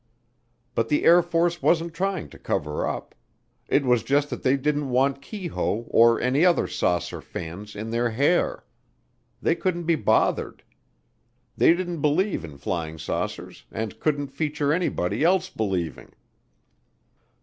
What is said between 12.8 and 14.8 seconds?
saucers and couldn't feature